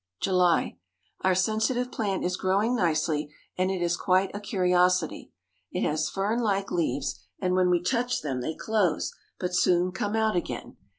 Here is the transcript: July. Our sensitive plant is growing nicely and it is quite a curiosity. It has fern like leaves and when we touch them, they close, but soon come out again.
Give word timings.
July. 0.19 0.79
Our 1.23 1.35
sensitive 1.35 1.91
plant 1.91 2.23
is 2.25 2.35
growing 2.35 2.75
nicely 2.75 3.31
and 3.55 3.69
it 3.69 3.83
is 3.83 3.95
quite 3.95 4.31
a 4.33 4.39
curiosity. 4.39 5.31
It 5.71 5.83
has 5.83 6.09
fern 6.09 6.39
like 6.39 6.71
leaves 6.71 7.19
and 7.39 7.53
when 7.53 7.69
we 7.69 7.83
touch 7.83 8.23
them, 8.23 8.41
they 8.41 8.55
close, 8.55 9.13
but 9.39 9.53
soon 9.53 9.91
come 9.91 10.15
out 10.15 10.35
again. 10.35 10.75